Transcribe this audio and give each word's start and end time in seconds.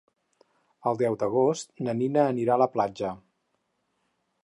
El 0.91 0.97
deu 1.01 1.17
d'agost 1.25 1.71
na 1.89 1.97
Nina 2.01 2.25
anirà 2.33 2.57
a 2.59 2.65
la 2.65 2.71
platja. 2.79 3.15